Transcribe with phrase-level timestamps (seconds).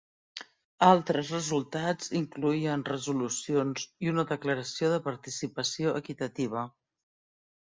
[0.85, 6.65] Altres resultats incloïen resolucions i una Declaració de Participació Equitativa.